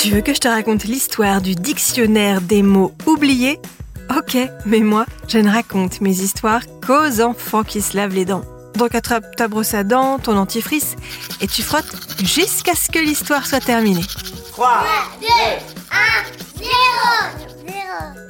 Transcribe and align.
Tu 0.00 0.10
veux 0.10 0.20
que 0.20 0.32
je 0.32 0.38
te 0.38 0.46
raconte 0.46 0.84
l'histoire 0.84 1.40
du 1.40 1.56
dictionnaire 1.56 2.40
des 2.40 2.62
mots 2.62 2.94
oubliés? 3.04 3.58
Ok, 4.16 4.38
mais 4.64 4.78
moi, 4.78 5.04
je 5.26 5.38
ne 5.38 5.50
raconte 5.50 6.00
mes 6.00 6.20
histoires 6.20 6.62
qu'aux 6.86 7.20
enfants 7.20 7.64
qui 7.64 7.82
se 7.82 7.96
lavent 7.96 8.14
les 8.14 8.24
dents. 8.24 8.44
Donc 8.76 8.94
attrape 8.94 9.34
ta 9.34 9.48
brosse 9.48 9.74
à 9.74 9.82
dents, 9.82 10.20
ton 10.20 10.34
dentifrice, 10.34 10.94
et 11.40 11.48
tu 11.48 11.62
frottes 11.62 11.96
jusqu'à 12.22 12.76
ce 12.76 12.88
que 12.92 13.00
l'histoire 13.00 13.44
soit 13.44 13.58
terminée. 13.58 14.04
3, 14.52 14.84
2, 15.20 15.26
1, 15.90 16.62
0, 16.62 16.70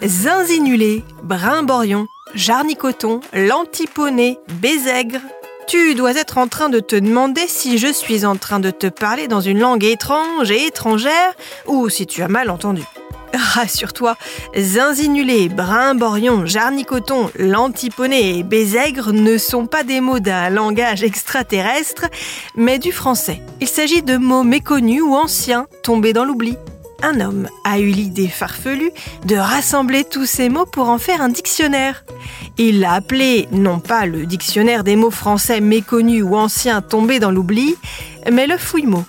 0. 0.01 0.09
Zinzinulé, 0.09 1.05
brimborion, 1.23 2.07
jarnicoton, 2.35 3.21
lantiponné, 3.35 4.39
bézègre. 4.55 5.21
Tu 5.69 5.95
dois 5.95 6.17
être 6.17 6.39
en 6.39 6.49
train 6.49 6.71
de 6.71 6.81
te 6.81 6.97
demander 6.97 7.47
si 7.47 7.77
je 7.77 7.93
suis 7.93 8.25
en 8.25 8.37
train 8.37 8.59
de 8.59 8.71
te 8.71 8.87
parler 8.87 9.29
dans 9.29 9.43
une 9.43 9.59
langue 9.59 9.85
étrange 9.85 10.51
et 10.51 10.65
étrangère 10.65 11.35
ou 11.67 11.91
si 11.91 12.07
tu 12.07 12.23
as 12.23 12.29
mal 12.29 12.49
entendu. 12.49 12.85
Rassure-toi, 13.35 14.17
zinzinulé, 14.57 15.51
brimborion, 15.51 16.47
jarnicoton, 16.47 17.31
lantiponné 17.39 18.39
et 18.39 18.43
bézègre 18.45 19.13
ne 19.13 19.37
sont 19.37 19.67
pas 19.67 19.83
des 19.83 20.01
mots 20.01 20.21
d'un 20.21 20.49
langage 20.49 21.03
extraterrestre, 21.03 22.07
mais 22.57 22.79
du 22.79 22.91
français. 22.91 23.43
Il 23.61 23.69
s'agit 23.69 24.03
de 24.03 24.17
mots 24.17 24.45
méconnus 24.45 25.03
ou 25.03 25.15
anciens, 25.15 25.67
tombés 25.83 26.15
dans 26.15 26.25
l'oubli. 26.25 26.57
Un 27.03 27.21
homme 27.21 27.49
a 27.65 27.79
eu 27.79 27.87
l'idée 27.87 28.27
farfelue 28.27 28.91
de 29.25 29.37
rassembler 29.37 30.03
tous 30.05 30.27
ces 30.27 30.49
mots 30.49 30.67
pour 30.67 30.89
en 30.89 30.99
faire 30.99 31.23
un 31.23 31.29
dictionnaire. 31.29 32.05
Il 32.57 32.81
l'a 32.81 32.95
appelé 32.95 33.47
non 33.53 33.79
pas 33.79 34.05
le 34.05 34.27
dictionnaire 34.27 34.83
des 34.83 34.97
mots 34.97 35.13
français 35.13 35.61
méconnus 35.61 36.25
ou 36.25 36.37
anciens 36.37 36.83
tombés 36.83 37.21
dans 37.21 37.31
l'oubli, 37.31 37.77
mais 38.33 38.49
le 38.49 38.59
fouille-mot. 38.59 39.05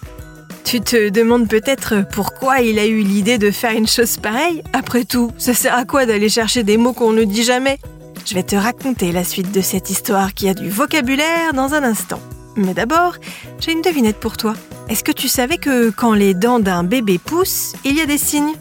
Tu 0.63 0.81
te 0.81 1.09
demandes 1.09 1.47
peut-être 1.47 2.05
pourquoi 2.13 2.59
il 2.59 2.77
a 2.77 2.85
eu 2.85 3.01
l'idée 3.01 3.39
de 3.39 3.49
faire 3.49 3.71
une 3.71 3.87
chose 3.87 4.17
pareille? 4.17 4.61
Après 4.71 5.03
tout, 5.03 5.31
ça 5.39 5.55
sert 5.55 5.73
à 5.73 5.85
quoi 5.85 6.05
d'aller 6.05 6.29
chercher 6.29 6.61
des 6.61 6.77
mots 6.77 6.93
qu'on 6.93 7.11
ne 7.11 7.23
dit 7.23 7.43
jamais? 7.43 7.79
Je 8.23 8.35
vais 8.35 8.43
te 8.43 8.55
raconter 8.55 9.11
la 9.11 9.23
suite 9.23 9.51
de 9.51 9.61
cette 9.61 9.89
histoire 9.89 10.35
qui 10.35 10.47
a 10.47 10.53
du 10.53 10.69
vocabulaire 10.69 11.53
dans 11.55 11.73
un 11.73 11.81
instant. 11.81 12.21
Mais 12.55 12.75
d'abord, 12.75 13.15
j'ai 13.59 13.71
une 13.71 13.81
devinette 13.81 14.19
pour 14.19 14.37
toi. 14.37 14.53
Est-ce 14.89 15.03
que 15.03 15.11
tu 15.11 15.27
savais 15.27 15.57
que 15.57 15.91
quand 15.91 16.13
les 16.13 16.33
dents 16.33 16.59
d'un 16.59 16.83
bébé 16.83 17.19
poussent, 17.19 17.73
il 17.85 17.95
y 17.95 18.01
a 18.01 18.07
des 18.07 18.17
signes? 18.17 18.55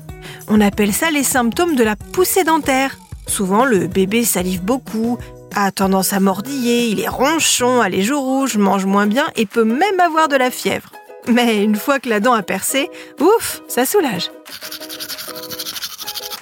On 0.49 0.61
appelle 0.61 0.93
ça 0.93 1.11
les 1.11 1.23
symptômes 1.23 1.75
de 1.75 1.83
la 1.83 1.97
poussée 1.97 2.45
dentaire. 2.45 2.99
Souvent, 3.27 3.65
le 3.65 3.87
bébé 3.87 4.25
salive 4.25 4.63
beaucoup, 4.63 5.17
a 5.55 5.73
tendance 5.73 6.13
à 6.13 6.21
mordiller, 6.21 6.89
il 6.89 7.01
est 7.01 7.09
ronchon, 7.09 7.81
a 7.81 7.89
les 7.89 8.03
joues 8.03 8.21
rouges, 8.21 8.59
mange 8.59 8.85
moins 8.85 9.07
bien 9.07 9.25
et 9.37 9.47
peut 9.47 9.65
même 9.65 10.01
avoir 10.01 10.29
de 10.29 10.37
la 10.37 10.51
fièvre. 10.51 10.93
Mais 11.29 11.65
une 11.65 11.77
fois 11.77 11.99
que 11.99 12.11
la 12.11 12.21
dent 12.21 12.35
a 12.35 12.43
percé, 12.43 12.91
ouf, 13.21 13.63
ça 13.67 13.87
soulage. 13.87 14.31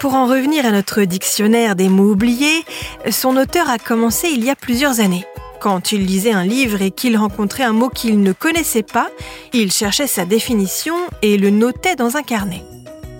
Pour 0.01 0.15
en 0.15 0.27
revenir 0.27 0.67
à 0.67 0.73
notre 0.73 1.03
dictionnaire 1.03 1.77
des 1.77 1.89
mots 1.89 2.11
oubliés, 2.11 2.65
son 3.11 3.37
auteur 3.37 3.71
a 3.71 3.79
commencé 3.79 4.31
il 4.33 4.45
y 4.45 4.51
a 4.51 4.57
plusieurs 4.57 4.99
années. 4.99 5.25
Quand 5.61 5.93
il 5.93 6.05
lisait 6.05 6.33
un 6.33 6.45
livre 6.45 6.83
et 6.83 6.91
qu'il 6.91 7.17
rencontrait 7.17 7.65
un 7.65 7.73
mot 7.73 7.89
qu'il 7.89 8.21
ne 8.21 8.33
connaissait 8.33 8.83
pas, 8.83 9.09
il 9.53 9.73
cherchait 9.73 10.07
sa 10.07 10.25
définition 10.25 10.95
et 11.23 11.39
le 11.39 11.51
notait 11.51 11.97
dans 11.97 12.17
un 12.17 12.23
carnet. 12.23 12.63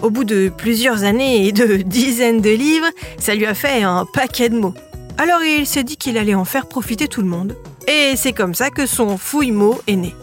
Au 0.03 0.11
bout 0.11 0.25
de 0.25 0.51
plusieurs 0.55 1.05
années 1.05 1.47
et 1.47 1.53
de 1.53 1.77
dizaines 1.85 2.41
de 2.41 2.51
livres, 2.51 2.89
ça 3.19 3.35
lui 3.35 3.47
a 3.47 3.55
fait 3.55 3.83
un 3.83 4.05
paquet 4.13 4.49
de 4.49 4.59
mots. 4.59 4.75
Alors 5.19 5.43
il 5.43 5.67
s'est 5.67 5.85
dit 5.85 5.97
qu'il 5.97 6.19
allait 6.19 6.35
en 6.35 6.45
faire 6.45 6.67
profiter 6.67 7.09
tout 7.09 7.23
le 7.23 7.29
monde. 7.29 7.57
Et 7.89 8.15
c'est 8.17 8.33
comme 8.33 8.55
ça 8.55 8.71
que 8.71 8.85
son 8.85 9.17
fouille-mot 9.17 9.81
est 9.87 9.97
né. 9.97 10.15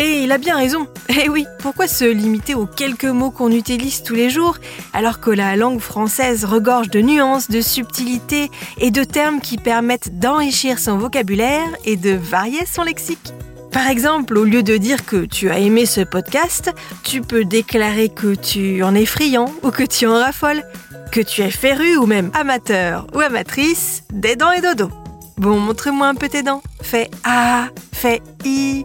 Et 0.00 0.22
il 0.22 0.30
a 0.30 0.38
bien 0.38 0.56
raison. 0.56 0.86
Eh 1.08 1.28
oui, 1.28 1.44
pourquoi 1.58 1.88
se 1.88 2.04
limiter 2.04 2.54
aux 2.54 2.66
quelques 2.66 3.04
mots 3.04 3.32
qu'on 3.32 3.50
utilise 3.50 4.04
tous 4.04 4.14
les 4.14 4.30
jours 4.30 4.58
alors 4.92 5.18
que 5.18 5.30
la 5.30 5.56
langue 5.56 5.80
française 5.80 6.44
regorge 6.44 6.88
de 6.88 7.00
nuances, 7.00 7.50
de 7.50 7.60
subtilités 7.60 8.48
et 8.78 8.92
de 8.92 9.02
termes 9.02 9.40
qui 9.40 9.56
permettent 9.56 10.20
d'enrichir 10.20 10.78
son 10.78 10.98
vocabulaire 10.98 11.66
et 11.84 11.96
de 11.96 12.12
varier 12.12 12.64
son 12.64 12.84
lexique? 12.84 13.32
Par 13.72 13.88
exemple, 13.88 14.38
au 14.38 14.44
lieu 14.44 14.62
de 14.62 14.76
dire 14.76 15.04
que 15.04 15.24
tu 15.24 15.50
as 15.50 15.58
aimé 15.58 15.84
ce 15.84 16.02
podcast, 16.02 16.72
tu 17.02 17.20
peux 17.20 17.44
déclarer 17.44 18.08
que 18.08 18.36
tu 18.36 18.84
en 18.84 18.94
es 18.94 19.04
friand 19.04 19.52
ou 19.64 19.70
que 19.70 19.82
tu 19.82 20.06
en 20.06 20.14
raffoles, 20.14 20.62
que 21.10 21.20
tu 21.20 21.42
es 21.42 21.50
féru 21.50 21.96
ou 21.96 22.06
même 22.06 22.30
amateur 22.34 23.08
ou 23.14 23.18
amatrice 23.20 24.04
des 24.12 24.36
dents 24.36 24.52
et 24.52 24.60
dodo. 24.60 24.90
Bon, 25.38 25.58
montre-moi 25.58 26.06
un 26.06 26.14
peu 26.14 26.28
tes 26.28 26.44
dents. 26.44 26.62
Fais 26.82 27.10
A, 27.24 27.68
fais 27.92 28.22
I, 28.44 28.84